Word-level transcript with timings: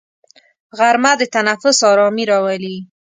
غرمه 0.77 1.11
د 1.19 1.21
تنفس 1.33 1.77
ارامي 1.91 2.23
راولي 2.31 2.75